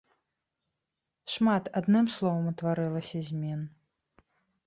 [1.33, 3.61] Шмат, адным словам, утварылася змен.